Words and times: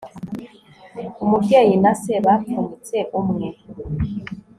umubyeyi 1.23 1.75
na 1.83 1.93
se 2.01 2.13
bapfunyitse 2.25 2.97
umwe 3.19 3.47